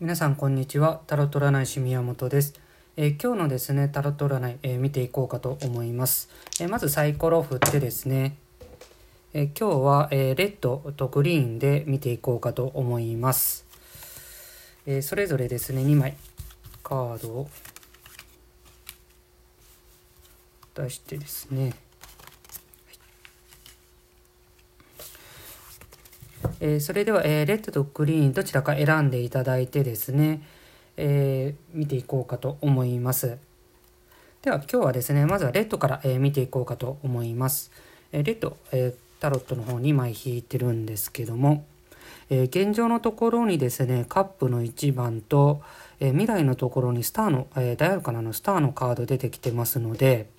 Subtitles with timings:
[0.00, 1.02] 皆さんこんにちは。
[1.06, 2.54] タロット占い師宮本です、
[2.96, 8.38] えー、今日のですねタロット占い、えー、見ていこうかと思います、えー、まずサイコロ振ってですね、
[9.34, 13.66] え今日は、えレッドとグリーンで見ていこうかと思います、
[14.86, 16.16] えそれぞれですね2枚。
[16.82, 17.50] カードを
[20.74, 21.74] 出してですね。
[26.60, 30.42] えー、それでは、えー、レッドとグリーンどちらか選んでいただいてですね、
[30.98, 33.38] えー、見ていこうかと思います。
[34.42, 37.70] では今日はですね、まずはレッドから、え見ていこうかと思います。
[38.12, 41.66] えレッド、えタロットの方2枚引いてるんですけども、
[42.30, 45.60] え現状のところにですね、カップの1番と、
[45.98, 50.30] え未来のところにスターの、えダイヤルからのスターのカード出てきてますので、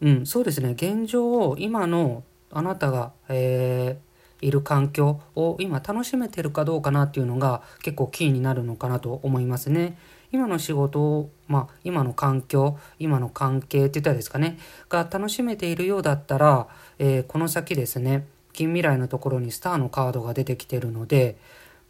[0.00, 4.09] うん、そうですね、現状を、今のあなたが、えー
[4.40, 9.96] いる環境を今楽しめてるかどうかなっていうのが結構キーになるのかなと思いますね。
[10.32, 21.36] 今の仕事を、まあ、今の環境今の関係って言ったらですかねが楽しめているようだったら、えー、この先ですね近未来のところにスターのカードが出てきてるので、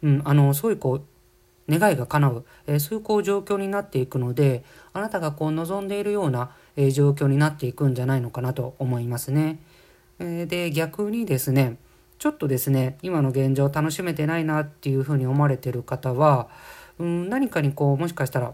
[0.01, 1.03] うん、あのそういうこう
[1.69, 9.59] 願いが叶う、えー、そういうこう状況になっていくのであなたがこう望んでいるような、えー、状況になっていくんじゃないのかなと思いますね。
[10.19, 11.77] えで逆にですね
[12.21, 16.49] ちょっとですね今の現状を楽しめてないなっていうふうに思われてる方は、
[16.99, 18.53] うん、何かにこうもしかしたら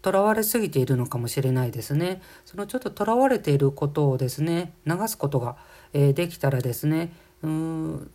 [0.00, 2.22] とらわれすぎているのかもしれないですね。
[2.44, 5.56] そのちょっととらわれていることをですね流すことが、
[5.92, 7.10] えー、できたらですね
[7.42, 8.10] うん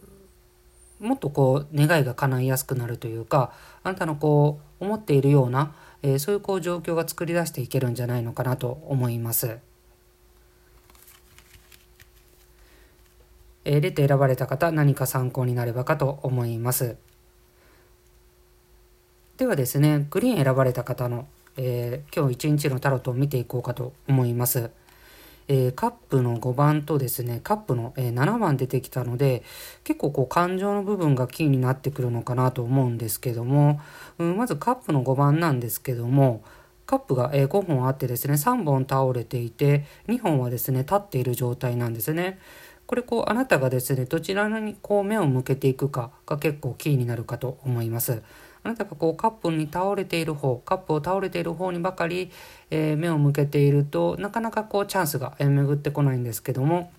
[1.02, 3.52] もっとこう願いが叶いやすくなるというか
[3.84, 9.48] あなたのこう思っているような、えー、そういうこう状況が作り出していけるんじゃないのかなと思います。
[9.48, 9.60] えー、
[13.64, 16.98] 出て選ばれた方何か参考になればかと思います。
[19.38, 24.70] ではですね、グリーン選ばれた方の、えー、今日一日のタロットを見ていこうかと思います。
[25.48, 29.44] えー、カップの5番とですね、カップの、え、7番出てきたので、
[29.84, 33.82] 結構こう感情の部分がキーになってくるのかなと思うんですけども、
[34.18, 36.44] うん、まずカップの5番なんですけども、
[36.86, 42.38] カップが5本あってですね、3本倒れていて、2本はですね、立っている状態なんですね。
[42.92, 48.22] これこうあなたがですねどちらにこう目を向けていくかが結構キーになるかと思います。
[48.64, 52.32] あなたがこうカップに倒れている方カップを倒れている方にばかり、
[52.70, 56.92] えー、目を向けているとなかなかこうチャンスが、巡ってこないんですけども、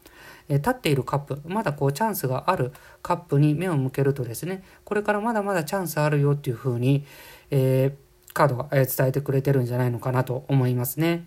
[0.48, 7.04] えー、立っているカップまだこうチャンスがあるカップに目を向けるとですねこれからまだまだチャンスあるよっていうふうに、
[7.50, 11.26] えーカードが伝えてくれてるんじゃないのかなと思いますね。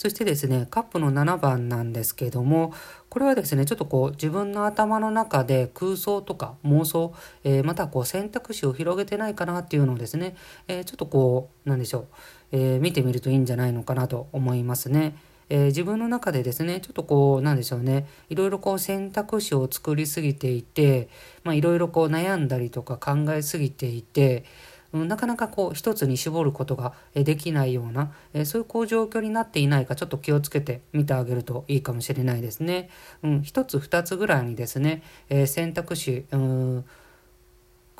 [0.00, 2.72] そしてですね、カップの7番なんですけども、
[3.10, 7.12] これはですね、ちょっとこう自分の頭の中で空想とか妄想、
[7.44, 10.36] えー、またこう選択肢を広げてないかなっていうのをですね、
[10.68, 12.06] えー、ちょっとこう、なんでしょう、
[12.52, 15.16] えー、見てみるといいんじゃないのかなと思いますね。
[15.50, 21.10] え、自分の中でですね、ちょっとこう、なんでしょうね、いろいろこう選択肢を作りすぎていて、
[21.44, 24.44] まあいろいろこう悩んだりとか考えすぎていて、
[24.92, 28.12] なかなかこう一つに絞ることができないような、
[28.44, 32.90] そういうこう状況になっていないかちょっと気をつけてみてあげるといいかもしれないですね。
[33.22, 36.84] うん、一つ二つぐらいにですね、え選択肢、うん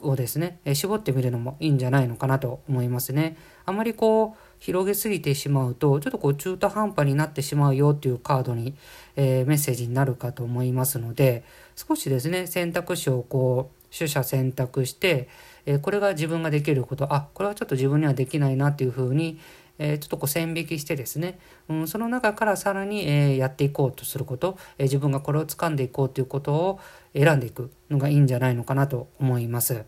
[0.03, 3.37] をですね、え絞ってみるのもいいんじゃないのかなと思いますね。
[3.67, 8.75] あまりこう広げすぎてしまうとちょっとこう中途半端になってしまうよっていうカードに、
[9.17, 11.45] えー、メッセージになるかと思いますので
[11.77, 15.29] 少しですね選択肢をこう取捨選択して、
[15.67, 19.39] えー、これが自分ができることあこれはちょっと自分にはできないなっていうふうに、
[19.79, 21.39] えー、ちょっとこう線引きしてですね、
[21.69, 26.81] うん、その中からさらに、えー、やっていこうとすること、え自分がこれを掴んでいこうということを
[27.15, 29.85] 選んでいくのがいいんじゃないのかなと思います。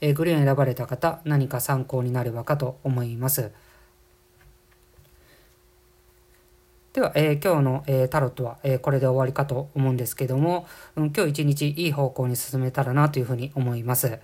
[0.00, 3.52] えグリーン選ばれた方何か参考になればかと思います。
[6.92, 14.18] では、えー、今日の、えー、タロットは、えー、これで終わりかと思うんですけども、うん、今日一日いい方向に進めたらなというふうに思います。